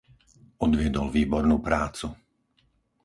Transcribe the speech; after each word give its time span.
Odviedol 0.65 1.07
výbornú 1.17 1.57
prácu. 1.67 2.07